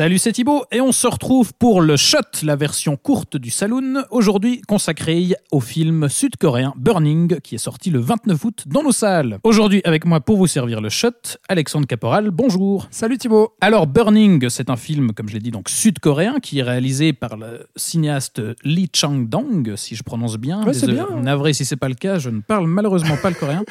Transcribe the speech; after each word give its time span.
Salut, 0.00 0.16
c'est 0.16 0.32
Thibaut 0.32 0.64
et 0.72 0.80
on 0.80 0.92
se 0.92 1.06
retrouve 1.06 1.52
pour 1.52 1.82
le 1.82 1.94
Shot, 1.98 2.20
la 2.42 2.56
version 2.56 2.96
courte 2.96 3.36
du 3.36 3.50
Saloon, 3.50 4.02
aujourd'hui 4.08 4.62
consacrée 4.62 5.34
au 5.50 5.60
film 5.60 6.08
sud-coréen 6.08 6.72
Burning 6.78 7.38
qui 7.40 7.56
est 7.56 7.58
sorti 7.58 7.90
le 7.90 7.98
29 7.98 8.44
août 8.46 8.64
dans 8.66 8.82
nos 8.82 8.92
salles. 8.92 9.40
Aujourd'hui 9.44 9.82
avec 9.84 10.06
moi 10.06 10.20
pour 10.20 10.38
vous 10.38 10.46
servir 10.46 10.80
le 10.80 10.88
Shot, 10.88 11.36
Alexandre 11.50 11.86
Caporal, 11.86 12.30
bonjour. 12.30 12.88
Salut 12.90 13.18
Thibaut. 13.18 13.52
Alors 13.60 13.86
Burning, 13.86 14.48
c'est 14.48 14.70
un 14.70 14.76
film, 14.76 15.12
comme 15.12 15.28
je 15.28 15.34
l'ai 15.34 15.40
dit, 15.40 15.50
donc 15.50 15.68
sud-coréen 15.68 16.38
qui 16.40 16.60
est 16.60 16.62
réalisé 16.62 17.12
par 17.12 17.36
le 17.36 17.66
cinéaste 17.76 18.40
Lee 18.64 18.88
Chang-dong, 18.90 19.74
si 19.76 19.96
je 19.96 20.02
prononce 20.02 20.38
bien. 20.38 20.64
Ouais, 20.64 20.72
c'est 20.72 20.90
bien. 20.90 21.08
Navré 21.20 21.52
si 21.52 21.66
c'est 21.66 21.76
pas 21.76 21.90
le 21.90 21.94
cas, 21.94 22.18
je 22.18 22.30
ne 22.30 22.40
parle 22.40 22.66
malheureusement 22.66 23.18
pas 23.18 23.28
le 23.28 23.36
coréen. 23.36 23.64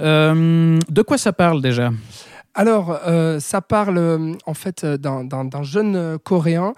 Euh, 0.00 0.76
de 0.88 1.02
quoi 1.02 1.18
ça 1.18 1.32
parle 1.32 1.62
déjà? 1.62 1.92
Alors, 2.60 2.98
euh, 3.06 3.38
ça 3.38 3.60
parle 3.60 3.98
euh, 3.98 4.32
en 4.44 4.52
fait 4.52 4.82
euh, 4.82 4.96
d'un- 4.96 5.62
jeune 5.62 6.18
Coréen 6.18 6.72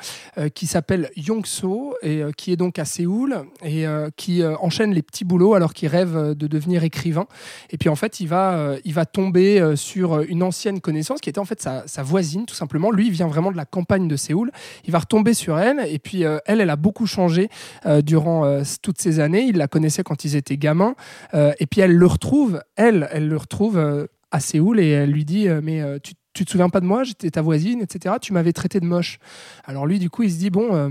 qui 0.54 0.66
s'appelle 0.66 1.10
Yong-so 1.16 1.94
et 2.02 2.22
qui 2.36 2.52
est 2.52 2.56
donc 2.56 2.78
à 2.78 2.84
Séoul 2.84 3.44
et 3.64 3.84
qui 4.16 4.42
enchaîne 4.44 4.92
les 4.92 5.02
petits 5.02 5.24
boulots 5.24 5.54
alors 5.54 5.74
qu'il 5.74 5.88
rêve 5.88 6.34
de 6.34 6.46
devenir 6.46 6.82
écrivain. 6.84 7.26
Et 7.70 7.78
puis 7.78 7.88
en 7.88 7.94
fait, 7.94 8.20
il 8.20 8.26
va, 8.26 8.74
il 8.84 8.94
va 8.94 9.04
tomber 9.04 9.76
sur 9.76 10.20
une 10.20 10.42
ancienne 10.42 10.80
connaissance 10.80 11.20
qui 11.20 11.28
était 11.28 11.38
en 11.38 11.44
fait 11.44 11.60
sa, 11.60 11.86
sa 11.86 12.02
voisine 12.02 12.46
tout 12.46 12.54
simplement. 12.54 12.90
Lui, 12.90 13.06
il 13.08 13.12
vient 13.12 13.28
vraiment 13.28 13.52
de 13.52 13.56
la 13.56 13.66
campagne 13.66 14.08
de 14.08 14.16
Séoul. 14.16 14.50
Il 14.84 14.92
va 14.92 15.00
retomber 15.00 15.34
sur 15.34 15.58
elle 15.58 15.80
et 15.86 15.98
puis 15.98 16.22
elle, 16.22 16.60
elle 16.60 16.70
a 16.70 16.76
beaucoup 16.76 17.06
changé 17.06 17.48
durant 18.02 18.62
toutes 18.82 19.00
ces 19.00 19.20
années. 19.20 19.42
Il 19.42 19.56
la 19.58 19.68
connaissait 19.68 20.02
quand 20.02 20.24
ils 20.24 20.36
étaient 20.36 20.58
gamins 20.58 20.94
et 21.34 21.66
puis 21.66 21.80
elle 21.80 21.94
le 21.94 22.06
retrouve, 22.06 22.62
elle, 22.76 23.08
elle 23.12 23.28
le 23.28 23.36
retrouve 23.36 24.08
à 24.30 24.40
Séoul 24.40 24.80
et 24.80 24.88
elle 24.88 25.10
lui 25.10 25.24
dit 25.24 25.48
euh, 25.48 25.60
mais 25.62 25.80
euh, 25.80 25.98
tu, 26.02 26.44
te 26.44 26.50
souviens 26.50 26.68
pas 26.68 26.80
de 26.80 26.86
moi 26.86 27.04
j'étais 27.04 27.30
ta 27.30 27.42
voisine 27.42 27.82
etc 27.82 28.16
tu 28.20 28.32
m'avais 28.32 28.52
traité 28.52 28.80
de 28.80 28.86
moche. 28.86 29.18
Alors 29.64 29.86
lui 29.86 29.98
du 29.98 30.10
coup 30.10 30.22
il 30.22 30.32
se 30.32 30.38
dit 30.38 30.50
bon 30.50 30.74
euh, 30.74 30.90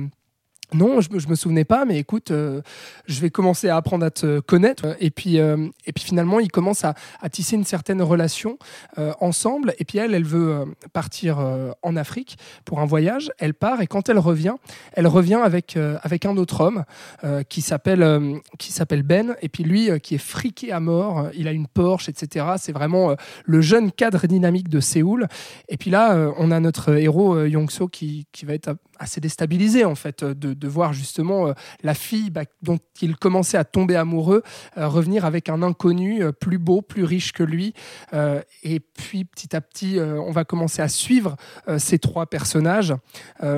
non, 0.73 1.01
je, 1.01 1.09
je 1.17 1.27
me 1.27 1.35
souvenais 1.35 1.65
pas, 1.65 1.85
mais 1.85 1.97
écoute, 1.97 2.31
euh, 2.31 2.61
je 3.07 3.19
vais 3.21 3.29
commencer 3.29 3.69
à 3.69 3.75
apprendre 3.75 4.05
à 4.05 4.11
te 4.11 4.39
connaître. 4.39 4.95
Et 4.99 5.09
puis, 5.09 5.39
euh, 5.39 5.67
et 5.85 5.93
puis 5.93 6.03
finalement, 6.03 6.39
ils 6.39 6.51
commencent 6.51 6.83
à, 6.83 6.93
tisser 7.31 7.55
une 7.55 7.65
certaine 7.65 8.01
relation 8.01 8.57
euh, 8.97 9.13
ensemble. 9.19 9.73
Et 9.79 9.85
puis 9.85 9.97
elle, 9.97 10.13
elle 10.13 10.23
veut 10.23 10.51
euh, 10.51 10.65
partir 10.93 11.39
euh, 11.39 11.71
en 11.81 11.95
Afrique 11.95 12.37
pour 12.65 12.79
un 12.79 12.85
voyage. 12.85 13.31
Elle 13.39 13.53
part 13.53 13.81
et 13.81 13.87
quand 13.87 14.09
elle 14.09 14.19
revient, 14.19 14.55
elle 14.93 15.07
revient 15.07 15.39
avec 15.43 15.77
euh, 15.77 15.97
avec 16.03 16.25
un 16.25 16.37
autre 16.37 16.61
homme 16.61 16.83
euh, 17.23 17.43
qui 17.43 17.61
s'appelle 17.61 18.03
euh, 18.03 18.37
qui 18.57 18.71
s'appelle 18.71 19.03
Ben. 19.03 19.35
Et 19.41 19.49
puis 19.49 19.63
lui, 19.63 19.89
euh, 19.89 19.97
qui 19.97 20.15
est 20.15 20.19
friqué 20.19 20.71
à 20.71 20.79
mort. 20.79 21.29
Il 21.33 21.47
a 21.47 21.51
une 21.51 21.67
Porsche, 21.67 22.09
etc. 22.09 22.45
C'est 22.57 22.71
vraiment 22.71 23.11
euh, 23.11 23.15
le 23.45 23.61
jeune 23.61 23.91
cadre 23.91 24.27
dynamique 24.27 24.69
de 24.69 24.79
Séoul. 24.79 25.27
Et 25.67 25.77
puis 25.77 25.89
là, 25.89 26.13
euh, 26.13 26.31
on 26.37 26.51
a 26.51 26.59
notre 26.59 26.95
héros 26.95 27.35
euh, 27.35 27.49
Yong-so 27.49 27.87
qui, 27.87 28.27
qui 28.31 28.45
va 28.45 28.53
être 28.53 28.75
assez 28.99 29.19
déstabilisé 29.21 29.85
en 29.85 29.95
fait 29.95 30.23
euh, 30.23 30.33
de, 30.33 30.53
de 30.53 30.67
voir 30.67 30.93
justement 30.93 31.47
euh, 31.47 31.53
la 31.83 31.93
fille 31.93 32.29
bah, 32.29 32.43
dont 32.61 32.77
il 33.01 33.15
commençait 33.15 33.57
à 33.57 33.63
tomber 33.63 33.95
amoureux 33.95 34.43
euh, 34.77 34.87
revenir 34.87 35.25
avec 35.25 35.49
un 35.49 35.63
inconnu 35.63 36.21
plus 36.39 36.57
beau, 36.57 36.81
plus 36.81 37.03
riche 37.03 37.31
que 37.31 37.43
lui. 37.43 37.73
Et 38.63 38.79
puis 38.79 39.25
petit 39.25 39.55
à 39.55 39.61
petit, 39.61 39.97
on 39.99 40.31
va 40.31 40.43
commencer 40.43 40.81
à 40.81 40.87
suivre 40.89 41.35
ces 41.77 41.99
trois 41.99 42.25
personnages 42.25 42.93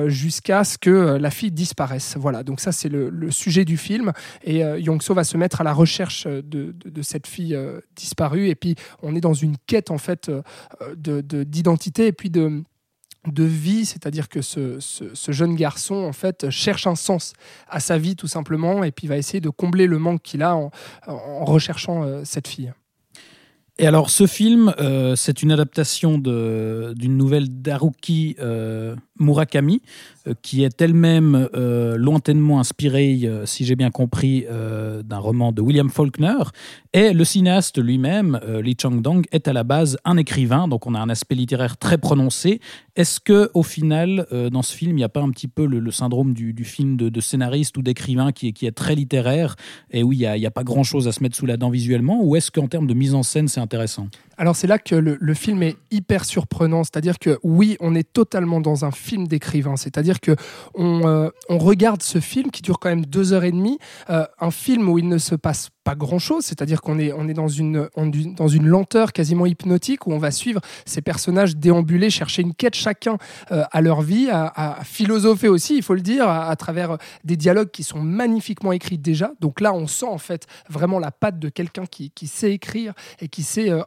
jusqu'à 0.06 0.64
ce 0.64 0.78
que 0.78 1.16
la 1.16 1.30
fille 1.30 1.50
disparaisse. 1.50 2.16
Voilà, 2.16 2.42
donc 2.42 2.60
ça 2.60 2.72
c'est 2.72 2.88
le, 2.88 3.10
le 3.10 3.30
sujet 3.30 3.64
du 3.64 3.76
film. 3.76 4.12
Et 4.44 4.60
Yong-so 4.60 5.14
va 5.14 5.24
se 5.24 5.36
mettre 5.36 5.60
à 5.60 5.64
la 5.64 5.72
recherche 5.72 6.26
de, 6.26 6.40
de- 6.42 6.90
de 6.90 7.02
cette 7.02 7.26
fille 7.26 7.58
disparue. 7.96 8.48
Et 8.48 8.54
puis 8.54 8.76
on 9.02 9.14
est 9.16 9.20
dans 9.20 9.34
une 9.34 9.56
quête 9.66 9.90
en 9.90 9.98
fait 9.98 10.28
euh, 10.28 10.42
de- 10.96 11.20
de- 11.20 11.42
d'identité 11.44 12.06
et 12.06 12.12
puis 12.12 12.30
de 12.30 12.62
de 13.26 13.44
vie, 13.44 13.86
c'est-à-dire 13.86 14.28
que 14.28 14.42
ce, 14.42 14.80
ce- 14.80 15.14
ce 15.14 15.32
jeune 15.32 15.54
garçon 15.54 15.94
en 15.94 16.12
fait 16.12 16.50
cherche 16.50 16.86
un 16.88 16.96
sens 16.96 17.34
à 17.68 17.78
sa 17.78 17.96
vie 17.98 18.16
tout 18.16 18.26
simplement 18.26 18.82
et 18.82 18.90
puis 18.90 19.06
va 19.06 19.16
essayer 19.16 19.40
de 19.40 19.48
combler 19.50 19.86
le 19.86 19.98
manque 19.98 20.22
qu'il 20.22 20.42
a 20.42 20.56
en, 20.56 20.70
en 21.06 21.44
recherchant 21.44 22.02
euh, 22.04 22.22
cette 22.24 22.48
fille. 22.48 22.72
Et 23.82 23.86
alors, 23.88 24.10
ce 24.10 24.28
film, 24.28 24.72
euh, 24.78 25.16
c'est 25.16 25.42
une 25.42 25.50
adaptation 25.50 26.16
d'une 26.16 27.16
nouvelle 27.16 27.48
d'Haruki 27.48 28.36
euh, 28.38 28.94
Murakami, 29.18 29.82
euh, 30.28 30.34
qui 30.40 30.62
est 30.62 30.80
elle-même 30.80 31.48
lointainement 31.52 32.60
inspirée, 32.60 33.28
si 33.44 33.64
j'ai 33.64 33.74
bien 33.74 33.90
compris, 33.90 34.46
d'un 35.04 35.18
roman 35.18 35.50
de 35.50 35.60
William 35.60 35.90
Faulkner. 35.90 36.44
Et 36.92 37.12
le 37.12 37.24
cinéaste 37.24 37.82
lui-même, 37.82 38.38
Lee 38.62 38.76
Chang-dong, 38.80 39.24
est 39.32 39.48
à 39.48 39.52
la 39.52 39.64
base 39.64 39.98
un 40.04 40.16
écrivain, 40.16 40.68
donc 40.68 40.86
on 40.86 40.94
a 40.94 41.00
un 41.00 41.08
aspect 41.08 41.34
littéraire 41.34 41.76
très 41.76 41.98
prononcé. 41.98 42.60
Est-ce 42.94 43.18
que, 43.18 43.50
au 43.54 43.62
final, 43.62 44.26
dans 44.52 44.62
ce 44.62 44.76
film, 44.76 44.92
il 44.92 44.96
n'y 44.96 45.04
a 45.04 45.08
pas 45.08 45.22
un 45.22 45.30
petit 45.30 45.48
peu 45.48 45.66
le, 45.66 45.90
syndrome 45.90 46.34
du, 46.34 46.64
film 46.64 46.96
de, 46.96 47.20
scénariste 47.20 47.76
ou 47.78 47.82
d'écrivain 47.82 48.30
qui 48.32 48.54
est, 48.62 48.76
très 48.76 48.94
littéraire? 48.94 49.56
Et 49.90 50.02
où 50.02 50.12
il 50.12 50.18
n'y 50.18 50.46
a, 50.46 50.50
pas 50.50 50.64
grand-chose 50.64 51.08
à 51.08 51.12
se 51.12 51.22
mettre 51.22 51.36
sous 51.36 51.46
la 51.46 51.56
dent 51.56 51.70
visuellement 51.70 52.20
Ou 52.22 52.36
est-ce 52.36 52.50
qu'en 52.50 52.68
termes 52.68 52.86
de 52.86 52.94
mise 52.94 53.14
en 53.14 53.22
scène, 53.22 53.48
c'est 53.48 53.60
intéressant 53.72 54.08
Alors 54.38 54.56
c'est 54.56 54.66
là 54.66 54.78
que 54.78 54.94
le, 54.94 55.34
film 55.34 55.62
est 55.62 55.76
hyper 55.90 56.24
surprenant, 56.24 56.84
c'est-à-dire 56.84 57.18
que 57.18 57.38
oui, 57.42 57.76
on 57.80 57.94
est 57.94 58.10
totalement 58.10 58.60
dans 58.60 58.84
un 58.84 58.90
film 58.90 59.26
d'écrivain, 59.26 59.76
c'est-à-dire 59.76 60.20
que 60.20 60.36
on, 60.74 61.06
euh, 61.06 61.28
regarde 61.48 62.02
ce 62.02 62.20
film 62.20 62.50
qui 62.50 62.62
dure 62.62 62.78
quand 62.78 62.88
même 62.88 63.06
deux 63.06 63.32
heures 63.32 63.44
et 63.44 63.52
demie, 63.52 63.78
euh, 64.10 64.24
un 64.40 64.50
film 64.50 64.88
où 64.88 64.98
il 64.98 65.08
ne 65.08 65.18
se 65.18 65.34
passe 65.34 65.70
pas 65.84 65.94
grand-chose, 65.94 66.44
c'est-à-dire 66.44 66.80
qu'on 66.80 66.98
est, 66.98 67.12
on 67.12 67.28
est 67.28 67.34
dans, 67.34 67.48
une, 67.48 67.88
dans 68.36 68.48
une 68.48 68.66
lenteur 68.66 69.12
quasiment 69.12 69.46
hypnotique 69.46 70.06
où 70.06 70.12
on 70.12 70.18
va 70.18 70.30
suivre 70.30 70.60
ces 70.86 71.02
personnages 71.02 71.56
déambuler, 71.56 72.10
chercher 72.10 72.42
une 72.42 72.54
quête 72.54 72.74
chacun 72.74 73.18
euh, 73.50 73.64
à 73.70 73.80
leur 73.80 74.02
vie, 74.02 74.28
à, 74.30 74.78
philosopher 74.84 75.48
aussi, 75.48 75.76
il 75.76 75.82
faut 75.82 75.94
le 75.94 76.00
dire, 76.00 76.28
à, 76.28 76.54
travers 76.56 76.98
des 77.24 77.36
dialogues 77.36 77.70
qui 77.70 77.82
sont 77.82 78.00
magnifiquement 78.00 78.72
écrits 78.72 78.98
déjà. 78.98 79.32
Donc 79.40 79.60
là, 79.60 79.72
on 79.74 79.86
sent 79.86 80.06
en 80.06 80.18
fait 80.18 80.46
vraiment 80.68 80.98
la 80.98 81.10
patte 81.10 81.38
de 81.38 81.48
quelqu'un 81.48 81.84
qui, 81.86 82.12
sait 82.26 82.52
écrire 82.52 82.94
et 83.20 83.28
qui 83.28 83.42
sait 83.42 83.70
euh, 83.70 83.82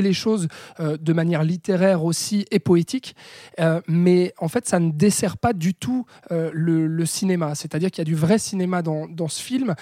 les 0.00 0.12
choses 0.12 0.48
euh, 0.80 0.96
de 0.96 1.12
manière 1.12 1.42
littéraire 1.44 2.04
aussi 2.04 2.46
et 2.50 2.58
poétique. 2.58 3.14
Euh, 3.60 3.80
mais 3.86 4.32
en 4.38 4.48
fait, 4.48 4.68
ça 4.68 4.80
ne 4.80 4.90
dessert 4.90 5.36
pas 5.36 5.52
du 5.52 5.74
tout 5.74 6.06
euh, 6.30 6.50
le, 6.52 7.04
cinéma. 7.06 7.54
C'est-à-dire 7.54 7.90
qu'il 7.90 7.98
y 7.98 8.02
a 8.02 8.10
du 8.10 8.14
vrai 8.14 8.38
cinéma 8.38 8.80
dans, 8.82 9.28
ce 9.28 9.42
film. 9.42 9.74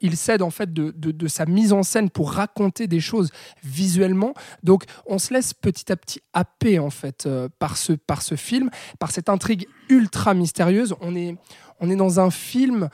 Il 0.00 0.16
cède 0.16 0.42
en 0.42 0.50
fait 0.50 0.72
de, 0.72 0.92
de- 0.94 1.28
sa 1.28 1.46
mise 1.46 1.72
en 1.72 1.82
scène 1.82 2.10
pour 2.10 2.32
raconter 2.32 2.86
des 2.86 3.00
choses 3.00 3.30
visuellement. 3.64 4.34
Donc, 4.62 4.84
on 5.06 5.18
se 5.18 5.32
laisse 5.32 5.54
petit 5.54 5.90
à 5.90 5.96
petit 5.96 6.20
happer 6.32 6.78
en 6.78 6.90
fait 6.90 7.28
par 7.58 7.76
ce 7.76 7.94
par 7.94 8.22
ce 8.22 8.34
film, 8.34 8.70
par 8.98 9.10
cette 9.10 9.28
intrigue 9.28 9.66
ultra 9.88 10.34
mystérieuse. 10.34 10.94
On 11.00 11.16
est 11.16 11.36
on 11.80 11.90
est 11.90 11.96
dans 11.96 12.20
un 12.20 12.30
film, 12.30 12.88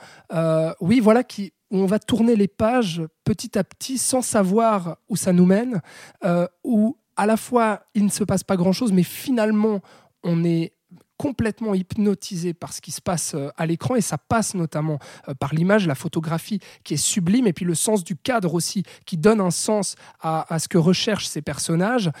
oui, 0.79 0.99
voilà, 0.99 1.23
qui 1.23 1.53
où 1.73 1.79
on 1.79 1.87
va 1.87 1.99
tourner 1.99 2.35
les 2.35 2.47
pages 2.47 3.01
petit 3.25 3.57
à 3.57 3.63
petit 3.63 3.97
sans 3.97 4.21
savoir 4.21 4.97
où 5.09 5.17
ça 5.17 5.33
nous 5.33 5.45
mène, 5.45 5.81
euh, 6.23 6.47
où 6.63 6.97
à 7.17 7.25
la 7.25 7.35
fois 7.35 7.81
il 7.95 8.05
ne 8.05 8.09
se 8.09 8.23
passe 8.23 8.43
pas 8.43 8.55
grand-chose, 8.55 8.93
mais 8.93 9.03
finalement 9.03 9.81
on 10.23 10.45
est 10.45 10.71
complètement 11.17 11.73
hypnotisé 11.73 12.53
par 12.53 12.73
ce 12.73 12.81
qui 12.81 12.91
se 12.91 13.01
passe 13.01 13.33
euh, 13.33 13.49
à 13.57 13.65
l'écran 13.65 13.95
et 13.95 14.01
ça 14.01 14.19
passe 14.19 14.53
notamment 14.53 14.99
euh, 15.27 15.33
par 15.33 15.53
l'image, 15.55 15.87
la 15.87 15.95
photographie 15.95 16.59
qui 16.83 16.93
est 16.93 16.97
sublime 16.97 17.47
et 17.47 17.53
puis 17.53 17.65
le 17.65 17.75
sens 17.75 18.03
du 18.03 18.15
cadre 18.15 18.53
aussi 18.53 18.83
qui 19.05 19.17
donne 19.17 19.41
un 19.41 19.51
sens 19.51 19.95
à, 20.21 20.59
ce 20.59 20.67
que 20.67 20.77
recherchent 20.77 21.27
ces 21.27 21.41
personnages. 21.41 22.11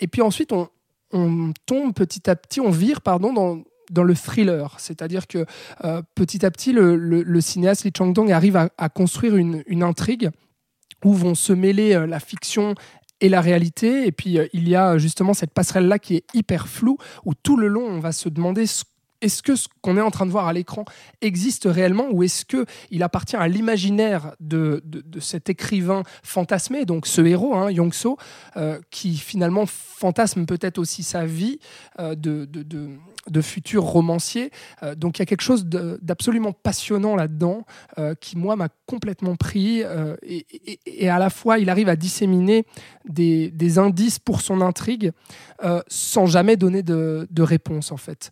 Et 0.00 0.06
puis 0.06 0.22
ensuite 0.22 0.52
on, 0.52 0.68
on 1.12 1.52
tombe 1.66 1.92
petit 1.92 2.30
à 2.30 2.36
petit, 2.36 2.60
on 2.60 2.70
vire 2.70 3.02
pardon 3.02 3.32
dans 3.32 3.62
dans 3.90 4.02
le 4.04 4.14
thriller, 4.14 4.74
c'est-à-dire 4.78 5.26
que 5.26 5.46
euh, 5.84 6.02
petit 6.14 6.44
à 6.44 6.50
petit, 6.50 6.72
le, 6.72 6.96
le- 6.96 7.40
cinéaste 7.40 7.84
Lee 7.84 7.92
Chang-dong 7.96 8.32
arrive 8.32 8.56
à, 8.56 8.88
construire 8.88 9.36
une, 9.36 9.62
une 9.66 9.82
intrigue 9.82 10.30
où 11.04 11.12
vont 11.12 11.34
se 11.34 11.52
mêler 11.52 11.94
euh, 11.94 12.06
la 12.06 12.20
fiction 12.20 12.74
et 13.20 13.28
la 13.28 13.40
réalité. 13.40 14.06
Et 14.06 14.12
puis, 14.12 14.38
euh, 14.38 14.46
il 14.52 14.68
y 14.68 14.76
a 14.76 14.98
justement 14.98 15.34
cette 15.34 15.52
passerelle-là 15.52 15.98
qui 15.98 16.16
est 16.16 16.24
hyper 16.34 16.68
floue, 16.68 16.98
où 17.24 17.34
tout 17.34 17.56
le 17.56 17.68
long, 17.68 17.86
on 17.86 18.00
va 18.00 18.12
se 18.12 18.28
demander 18.28 18.66
ce 18.66 18.84
est-ce 19.20 19.42
que 19.42 19.56
ce 19.56 19.68
qu'on 19.82 19.96
est 19.96 20.02
en 20.02 20.10
train 20.10 20.26
de 20.26 20.30
voir 20.30 20.46
à 20.46 20.52
l'écran 20.52 20.84
existe 21.20 21.64
réellement 21.64 22.06
ou 22.10 22.22
est-ce 22.22 22.44
que 22.44 22.66
il 22.90 23.02
appartient 23.02 23.36
à 23.36 23.48
l'imaginaire 23.48 24.34
de, 24.40 24.82
de, 24.84 25.20
cet 25.20 25.48
écrivain 25.48 26.02
fantasmé, 26.22 26.84
donc 26.84 27.06
ce 27.06 27.22
héros, 27.22 27.54
hein, 27.54 27.70
Yongso, 27.70 28.18
euh, 28.56 28.78
qui 28.90 29.16
finalement 29.16 29.64
fantasme 29.66 30.44
peut-être 30.44 30.78
aussi 30.78 31.02
sa 31.02 31.24
vie 31.24 31.58
euh, 31.98 32.14
de, 32.14 32.44
de, 32.44 32.62
de 32.62 33.40
futur 33.40 33.82
romancier. 33.82 34.50
Euh, 34.82 34.94
donc 34.94 35.18
il 35.18 35.22
y 35.22 35.24
a 35.24 35.26
quelque 35.26 35.42
chose 35.42 35.66
d'absolument 35.66 36.52
passionnant 36.52 37.16
là-dedans 37.16 37.64
qui, 38.20 38.36
moi, 38.36 38.56
m'a 38.56 38.68
complètement 38.86 39.36
pris. 39.36 39.82
Et, 40.22 41.08
à 41.08 41.18
la 41.18 41.30
fois, 41.30 41.58
il 41.58 41.70
arrive 41.70 41.88
à 41.88 41.96
disséminer 41.96 42.66
des, 43.08 43.50
des 43.50 43.78
indices 43.78 44.18
pour 44.18 44.40
son 44.40 44.60
intrigue 44.60 45.12
sans 45.88 46.26
jamais 46.26 46.56
donner 46.56 46.82
de 46.82 47.42
réponse, 47.42 47.92
en 47.92 47.96
fait. 47.96 48.30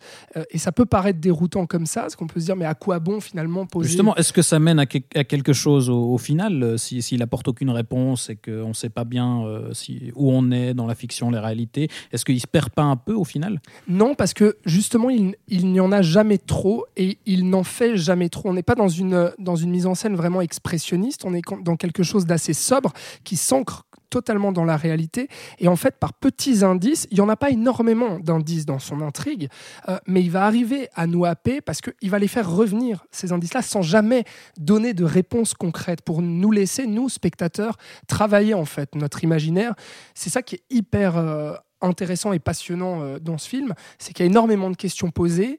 et 0.50 0.58
ça 0.58 0.72
peut 0.72 0.83
paraître 0.86 1.20
déroutant 1.20 1.66
comme 1.66 1.86
ça, 1.86 2.02
parce 2.02 2.16
qu'on 2.16 2.26
peut 2.26 2.40
se 2.40 2.46
dire, 2.46 2.56
mais 2.56 2.64
à 2.64 2.74
quoi 2.74 2.98
bon 2.98 3.20
finalement 3.20 3.66
poser... 3.66 3.88
Justement, 3.88 4.14
est-ce 4.16 4.32
que 4.32 4.42
ça 4.42 4.58
mène 4.58 4.78
à, 4.78 4.86
quelque 4.86 5.52
chose 5.52 5.90
au, 5.90 6.18
final, 6.18 6.62
euh, 6.62 6.76
s'il 6.76 7.02
si, 7.02 7.16
n'apporte 7.16 7.48
aucune 7.48 7.70
réponse 7.70 8.30
et 8.30 8.36
qu'on 8.36 8.68
ne 8.68 8.72
sait 8.74 8.88
pas 8.88 9.04
bien 9.04 9.44
euh, 9.44 9.72
si, 9.72 10.12
où 10.14 10.30
on 10.30 10.50
est 10.50 10.74
dans 10.74 10.86
la 10.86 10.94
fiction, 10.94 11.30
les 11.30 11.38
réalités 11.38 11.88
Est-ce 12.12 12.24
qu'il 12.24 12.40
se 12.40 12.46
perd 12.46 12.70
pas 12.70 12.82
un 12.82 12.96
peu 12.96 13.14
au 13.14 13.24
final? 13.24 13.60
Non, 13.88 14.14
parce 14.14 14.34
que 14.34 14.56
justement, 14.64 15.10
il, 15.10 15.36
il 15.48 15.66
n'y 15.66 15.80
en 15.80 15.92
a 15.92 16.02
jamais 16.02 16.38
trop 16.38 16.84
et 16.96 17.18
il 17.26 17.48
n'en 17.48 17.64
fait 17.64 17.96
jamais 17.96 18.28
trop. 18.28 18.50
On 18.50 18.54
n'est 18.54 18.62
pas 18.62 18.74
dans 18.74 18.88
une, 18.88 19.32
dans 19.38 19.56
une 19.56 19.70
mise 19.70 19.86
en 19.86 19.94
scène 19.94 20.16
vraiment 20.16 20.40
expressionniste, 20.40 21.24
on 21.24 21.34
est 21.34 21.42
dans 21.62 21.76
quelque 21.76 22.02
chose 22.02 22.26
d'assez 22.26 22.54
sobre 22.54 22.92
qui 23.24 23.36
s'ancre 23.36 23.84
totalement 24.14 24.52
dans 24.52 24.64
la 24.64 24.76
réalité. 24.76 25.26
Et 25.58 25.66
en 25.66 25.74
fait, 25.74 25.96
par 25.98 26.12
petits 26.12 26.62
indices, 26.62 27.08
il 27.10 27.16
n'y 27.16 27.20
en 27.20 27.28
a 27.28 27.34
pas 27.34 27.50
énormément 27.50 28.20
d'indices 28.20 28.64
dans 28.64 28.78
son 28.78 29.00
intrigue, 29.00 29.48
euh, 29.88 29.98
mais 30.06 30.22
il 30.22 30.30
va 30.30 30.44
arriver 30.44 30.88
à 30.94 31.08
nous 31.08 31.24
happer 31.24 31.60
parce 31.60 31.80
qu'il 31.80 32.10
va 32.10 32.20
les 32.20 32.28
faire 32.28 32.48
revenir, 32.48 33.04
ces 33.10 33.32
indices-là, 33.32 33.60
sans 33.62 33.82
jamais 33.82 34.22
donner 34.56 34.94
de 34.94 35.02
réponse 35.02 35.54
concrète, 35.54 36.02
pour 36.02 36.22
nous 36.22 36.52
laisser, 36.52 36.86
nous, 36.86 37.08
spectateurs, 37.08 37.76
travailler 38.06 38.54
en 38.54 38.64
fait 38.64 38.94
notre 38.94 39.24
imaginaire. 39.24 39.74
C'est 40.14 40.30
ça 40.30 40.42
qui 40.42 40.54
est 40.56 40.64
hyper... 40.70 41.16
Euh, 41.16 41.54
intéressant 41.80 42.32
et 42.32 42.38
passionnant 42.38 43.02
euh, 43.02 43.18
dans 43.18 43.36
ce 43.36 43.46
film, 43.46 43.74
c'est 43.98 44.14
qu'il 44.14 44.24
y 44.24 44.26
a 44.26 44.30
énormément 44.30 44.70
de 44.70 44.76
questions 44.76 45.10
posées. 45.10 45.58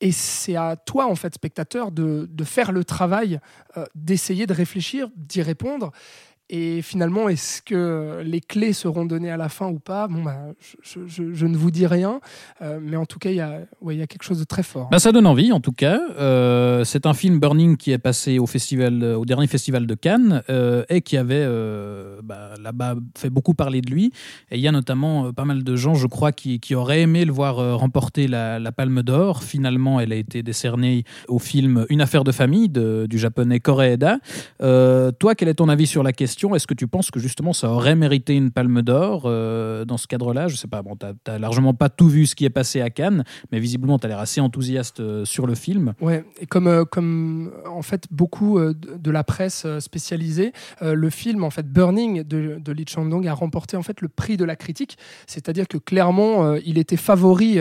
Et 0.00 0.10
c'est 0.10 0.56
à 0.56 0.74
toi, 0.74 1.06
en 1.06 1.16
fait, 1.16 1.34
spectateur, 1.34 1.92
de, 1.92 2.26
de 2.30 2.44
faire 2.44 2.72
le 2.72 2.82
travail, 2.82 3.40
d'essayer 3.94 4.46
de 4.46 4.54
réfléchir, 4.54 5.10
d'y 5.16 5.42
répondre. 5.42 5.92
Et 6.48 6.80
finalement, 6.80 7.28
est-ce 7.28 7.60
que 7.60 8.22
les 8.24 8.40
clés 8.40 8.72
seront 8.72 9.04
données 9.04 9.32
à 9.32 9.36
la 9.36 9.48
fin 9.48 9.66
ou 9.66 9.80
pas? 9.80 10.06
Bon, 10.06 10.22
bah, 10.22 10.36
je, 10.80 11.44
ne 11.44 11.56
vous 11.56 11.72
dis 11.72 11.88
rien, 11.88 12.20
euh, 12.62 12.78
mais 12.80 12.96
en 12.96 13.04
tout 13.04 13.18
cas, 13.18 13.30
il 13.30 13.36
y, 13.36 13.40
a, 13.40 13.62
ouais, 13.80 13.96
y 13.96 14.02
a 14.02 14.06
quelque 14.06 14.22
chose 14.22 14.38
de 14.38 14.44
très 14.44 14.62
fort. 14.62 14.88
Bah, 14.88 15.00
ça 15.00 15.10
donne 15.10 15.26
envie, 15.26 15.50
en 15.50 15.58
tout 15.58 15.72
cas. 15.72 15.98
Euh, 16.18 16.84
c'est 16.84 17.04
un 17.04 17.14
film 17.14 17.40
Burning 17.40 17.76
qui 17.76 17.90
est 17.90 17.98
passé 17.98 18.38
au 18.38 18.46
festival, 18.46 19.02
au 19.02 19.24
dernier 19.24 19.48
festival 19.48 19.88
de 19.88 19.94
Cannes 19.96 20.44
euh, 20.48 20.84
et 20.88 21.00
qui 21.00 21.16
avait 21.16 21.44
bah, 22.22 22.54
là-bas 22.62 22.94
fait 23.18 23.30
beaucoup 23.30 23.54
parler 23.54 23.80
de 23.80 23.90
lui. 23.90 24.12
Et 24.52 24.56
il 24.56 24.60
y 24.60 24.68
a 24.68 24.72
notamment 24.72 25.32
pas 25.32 25.44
mal 25.44 25.64
de 25.64 25.76
gens, 25.76 25.94
je 25.94 26.06
crois, 26.06 26.30
qui, 26.30 26.60
auraient 26.76 27.00
aimé 27.00 27.24
le 27.24 27.32
voir 27.32 27.56
remporter 27.76 28.28
la, 28.28 28.60
Palme 28.76 29.02
d'Or. 29.02 29.42
Finalement, 29.42 29.98
elle 29.98 30.12
a 30.12 30.16
été 30.16 30.42
décernée 30.42 31.04
au 31.28 31.38
film 31.38 31.86
Une 31.88 32.02
affaire 32.02 32.24
de 32.24 32.32
famille 32.32 32.68
du 32.68 33.18
japonais 33.18 33.58
Koreeda. 33.58 34.18
toi, 34.60 35.34
quel 35.34 35.48
est 35.48 35.54
ton 35.54 35.68
avis 35.68 35.88
sur 35.88 36.04
la 36.04 36.12
question? 36.12 36.35
Est-ce 36.54 36.66
que 36.66 36.74
tu 36.74 36.86
penses 36.86 37.10
que 37.10 37.20
justement 37.20 37.52
ça 37.52 37.70
aurait 37.70 37.96
mérité 37.96 38.34
une 38.34 38.50
palme 38.50 38.82
d'or 38.82 39.22
euh, 39.24 39.84
dans 39.84 39.96
ce 39.96 40.06
cadre-là? 40.06 40.48
Je 40.48 40.56
sais 40.56 40.68
pas, 40.68 40.82
bon, 40.82 40.96
tu 40.96 41.06
n'as 41.26 41.38
largement 41.38 41.74
pas 41.74 41.88
tout 41.88 42.08
vu 42.08 42.26
ce 42.26 42.34
qui 42.34 42.44
est 42.44 42.50
passé 42.50 42.80
à 42.80 42.90
Cannes, 42.90 43.24
mais 43.52 43.58
visiblement 43.58 43.98
tu 43.98 44.06
as 44.06 44.08
l'air 44.08 44.18
assez 44.18 44.40
enthousiaste 44.40 45.00
euh, 45.00 45.24
sur 45.24 45.46
le 45.46 45.54
film. 45.54 45.94
Ouais, 46.00 46.24
et 46.40 46.46
comme, 46.46 46.66
euh, 46.66 46.84
comme 46.84 47.52
en 47.66 47.82
fait 47.82 48.04
beaucoup 48.10 48.58
de 48.60 49.10
la 49.10 49.24
presse 49.24 49.66
spécialisée, 49.78 50.52
le 50.80 51.10
film 51.10 51.44
en 51.44 51.50
fait 51.50 51.66
Burning 51.66 52.22
de, 52.22 52.58
de 52.60 52.72
Lee 52.72 52.84
Chandong 52.88 53.26
a 53.26 53.34
remporté 53.34 53.76
en 53.76 53.82
fait 53.82 54.00
le 54.00 54.08
prix 54.08 54.36
de 54.36 54.44
la 54.44 54.56
critique, 54.56 54.98
c'est-à-dire 55.26 55.68
que 55.68 55.78
clairement 55.78 56.54
il 56.54 56.78
était 56.78 56.96
favori 56.96 57.60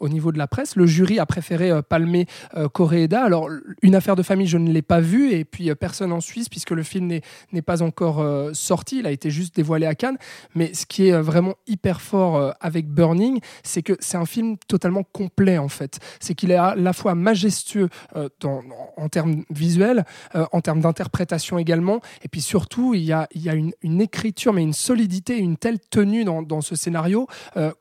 au 0.00 0.08
niveau 0.08 0.32
de 0.32 0.38
la 0.38 0.46
presse. 0.46 0.76
Le 0.76 0.86
jury 0.86 1.18
a 1.18 1.26
préféré 1.26 1.70
palmer 1.82 2.26
Koreeda. 2.72 3.24
Alors 3.24 3.48
une 3.82 3.94
affaire 3.94 4.16
de 4.16 4.22
famille, 4.22 4.46
je 4.46 4.58
ne 4.58 4.70
l'ai 4.70 4.82
pas 4.82 5.00
vu, 5.00 5.32
et 5.32 5.44
puis 5.44 5.74
personne 5.74 6.12
en 6.12 6.20
Suisse 6.20 6.48
puisque 6.48 6.70
le 6.70 6.82
film 6.82 7.20
n'est 7.52 7.62
pas 7.62 7.82
encore 7.82 8.09
euh, 8.18 8.50
sorti, 8.54 8.98
il 8.98 9.06
a 9.06 9.10
été 9.10 9.30
juste 9.30 9.54
dévoilé 9.54 9.86
à 9.86 9.94
Cannes. 9.94 10.18
Mais 10.54 10.74
ce 10.74 10.86
qui 10.86 11.08
est 11.08 11.12
euh, 11.12 11.22
vraiment 11.22 11.54
hyper 11.66 12.00
fort 12.00 12.36
euh, 12.36 12.50
avec 12.60 12.88
Burning, 12.88 13.40
c'est 13.62 13.82
que 13.82 13.96
c'est 14.00 14.16
un 14.16 14.26
film 14.26 14.56
totalement 14.68 15.02
complet 15.02 15.58
en 15.58 15.68
fait. 15.68 15.98
C'est 16.18 16.34
qu'il 16.34 16.50
est 16.50 16.56
à 16.56 16.74
la 16.74 16.92
fois 16.92 17.14
majestueux 17.14 17.88
en 18.14 19.08
termes 19.08 19.44
visuels, 19.50 20.04
en 20.34 20.60
termes 20.60 20.80
d'interprétation 20.80 21.58
également, 21.58 22.00
et 22.22 22.28
puis 22.28 22.40
surtout 22.40 22.94
il 22.94 23.02
y 23.02 23.12
a, 23.12 23.28
une, 23.34 24.00
écriture, 24.00 24.52
mais 24.52 24.62
une 24.62 24.72
solidité, 24.72 25.38
une 25.38 25.56
telle 25.56 25.78
tenue 25.78 26.24
dans, 26.24 26.42
dans 26.42 26.60
ce 26.60 26.76
scénario 26.76 27.26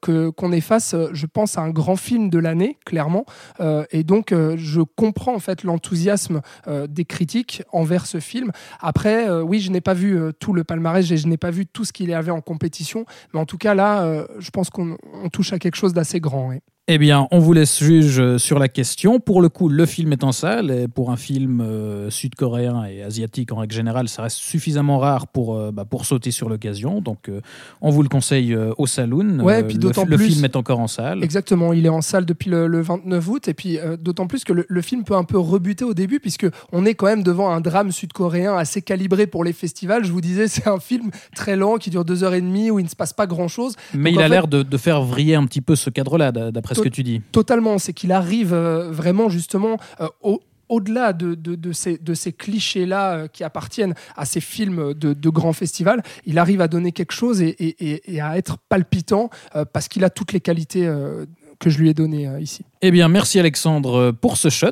que 0.01 0.29
qu'on 0.29 0.51
est 0.51 0.61
face, 0.61 0.95
je 1.11 1.25
pense, 1.25 1.57
à 1.57 1.61
un 1.61 1.69
grand 1.69 1.95
film 1.95 2.29
de 2.29 2.39
l'année, 2.39 2.77
clairement. 2.85 3.25
et 3.91 4.03
donc 4.03 4.33
je 4.33 4.81
comprends 4.81 5.35
en 5.35 5.39
fait 5.39 5.63
l'enthousiasme 5.63 6.41
des 6.87 7.05
critiques 7.05 7.63
envers 7.71 8.05
ce 8.05 8.19
film. 8.19 8.51
Après, 8.79 9.29
oui, 9.41 9.59
je 9.59 9.71
n'ai 9.71 9.81
pas 9.81 9.93
vu 9.93 10.18
euh, 10.19 10.31
tout 10.31 10.53
le 10.53 10.63
palmarès 10.63 11.09
et 11.11 11.17
je 11.17 11.27
n'ai 11.27 11.37
pas 11.37 11.51
vu 11.51 11.65
tout 11.65 11.85
ce 11.85 11.93
qu'il 11.93 12.09
y 12.09 12.13
avait 12.13 12.31
en 12.31 12.41
compétition. 12.41 13.05
Mais 13.33 13.39
en 13.39 13.45
tout 13.45 13.57
cas, 13.57 13.73
là, 13.73 14.03
euh, 14.03 14.25
je 14.39 14.49
pense 14.51 14.69
qu'on 14.69 14.97
touche 15.31 15.53
à 15.53 15.59
quelque 15.59 15.75
chose 15.75 15.93
d'assez 15.93 16.19
grand. 16.19 16.53
Eh 16.91 16.97
bien, 16.97 17.27
on 17.29 17.37
vous 17.37 17.53
laisse 17.53 17.83
juge 17.83 18.37
sur 18.37 18.57
la 18.57 18.67
question. 18.67 19.19
Pour 19.19 19.43
le 19.43 19.49
coup, 19.49 19.69
le 19.69 19.85
film 19.85 20.11
est 20.11 20.23
en 20.23 20.31
salle 20.31 20.71
et 20.71 20.87
pour 20.87 21.11
un 21.11 21.17
film 21.17 21.61
euh, 21.61 22.09
sud-coréen 22.09 22.83
et 22.85 23.03
asiatique 23.03 23.51
en 23.51 23.57
règle 23.57 23.75
générale, 23.75 24.09
ça 24.09 24.23
reste 24.23 24.37
suffisamment 24.37 24.97
rare 24.97 25.27
pour, 25.27 25.55
euh, 25.55 25.69
bah, 25.71 25.85
pour 25.85 26.07
sauter 26.07 26.31
sur 26.31 26.49
l'occasion. 26.49 26.99
Donc, 26.99 27.29
euh, 27.29 27.41
on 27.81 27.91
vous 27.91 28.01
le 28.01 28.09
conseille 28.09 28.57
au 28.79 28.87
Saloon. 28.87 29.39
Ouais, 29.41 29.61
puis 29.61 29.77
d'autant 29.77 30.03
le, 30.03 30.15
le, 30.15 30.17
film 30.17 30.43
est 30.45 30.55
encore 30.55 30.79
en 30.79 30.87
salle. 30.87 31.23
Exactement, 31.23 31.73
il 31.73 31.85
est 31.85 31.89
en 31.89 32.01
salle 32.01 32.25
depuis 32.25 32.49
le, 32.49 32.81
29 32.81 33.27
août 33.27 33.47
et 33.47 33.53
puis 33.53 33.77
d'autant 34.01 34.25
plus 34.25 34.43
que 34.43 34.53
le, 34.67 34.81
film 34.81 35.03
peut 35.03 35.15
un 35.15 35.25
peu 35.25 35.37
rebuter 35.37 35.85
au 35.85 35.93
début 35.93 36.19
puisque 36.19 36.47
on 36.71 36.87
est 36.87 36.95
quand 36.95 37.05
même 37.05 37.21
devant 37.21 37.51
un 37.51 37.61
drame 37.61 37.91
sud-coréen 37.91 38.55
assez 38.55 38.81
calibré 38.81 39.27
pour 39.27 39.43
les 39.43 39.53
festivals. 39.53 40.05
Je 40.05 40.11
vous 40.11 40.21
disais, 40.21 40.47
c'est 40.47 40.65
un 40.65 40.79
film 40.79 41.11
très 41.35 41.55
lent 41.55 41.77
qui 41.77 41.91
dure 41.91 42.03
deux 42.03 42.23
heures 42.23 42.33
et 42.33 42.41
demie 42.41 42.71
où 42.71 42.79
il 42.79 42.85
ne 42.85 42.89
se 42.89 42.95
passe 42.95 43.13
pas 43.13 43.27
grand-chose. 43.27 43.75
Mais 43.93 44.11
il 44.11 44.19
a 44.19 44.27
l'air 44.27 44.47
de, 44.47 44.63
de, 44.63 44.77
faire 44.77 45.03
vriller 45.03 45.35
un 45.35 45.45
petit 45.45 45.61
peu 45.61 45.75
ce 45.75 45.91
cadre-là, 45.91 46.31
d'après 46.31 46.78
ce 46.79 46.83
que 46.83 46.93
tu 46.93 47.03
dis. 47.03 47.21
Totalement, 47.31 47.77
c'est 47.77 47.93
qu'il 47.93 48.11
arrive 48.11 48.53
euh, 48.53 48.91
vraiment 48.91 49.29
justement 49.29 49.77
euh, 50.01 50.07
au, 50.21 50.41
au-delà 50.67 51.13
de, 51.13 51.35
de, 51.35 51.71
ces, 51.71 51.97
de 51.97 52.13
ces 52.13 52.31
clichés-là 52.31 53.13
euh, 53.13 53.27
qui 53.27 53.43
appartiennent 53.43 53.95
à 54.15 54.25
ces 54.25 54.41
films 54.41 54.93
de, 54.93 55.29
grands 55.29 55.53
festivals, 55.53 56.03
il 56.25 56.37
arrive 56.37 56.61
à 56.61 56.67
donner 56.67 56.91
quelque 56.91 57.13
chose 57.13 57.41
et, 57.41 58.21
à 58.21 58.37
être 58.37 58.57
palpitant 58.69 59.29
parce 59.73 59.87
qu'il 59.87 60.03
a 60.03 60.09
toutes 60.09 60.33
les 60.33 60.39
qualités 60.39 60.87
que 61.59 61.69
je 61.69 61.79
lui 61.79 61.89
ai 61.89 61.93
données 61.93 62.29
ici. 62.39 62.63
Eh 62.81 62.91
bien, 62.91 63.07
merci 63.07 63.39
Alexandre 63.39 64.11
pour 64.11 64.37
ce 64.37 64.49
shot. 64.49 64.71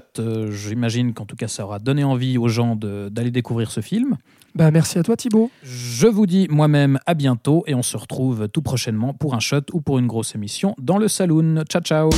J'imagine 0.49 1.13
qu'en 1.13 1.25
tout 1.25 1.35
cas, 1.35 1.47
ça 1.47 1.63
aura 1.63 1.79
donné 1.79 2.03
envie 2.03 2.37
aux 2.37 2.47
gens 2.47 2.75
d'aller 2.75 3.31
découvrir 3.31 3.71
ce 3.71 3.81
film. 3.81 4.17
Bah, 4.57 4.71
merci 4.71 4.97
à 4.97 5.03
toi 5.03 5.15
Thibaut. 5.15 5.51
Je 5.61 6.07
vous 6.07 6.25
dis 6.25 6.47
moi-même 6.49 6.97
à 7.05 7.13
bientôt 7.13 7.63
et 7.67 7.75
on 7.75 7.83
se 7.83 7.95
retrouve 7.95 8.49
tout 8.49 8.63
prochainement 8.63 9.13
pour 9.13 9.35
un 9.35 9.39
shot 9.39 9.61
ou 9.71 9.81
pour 9.81 9.99
une 9.99 10.07
grosse 10.07 10.33
émission 10.33 10.73
dans 10.79 10.97
le 10.97 11.07
saloon. 11.07 11.63
Ciao 11.69 11.81
ciao 11.83 12.09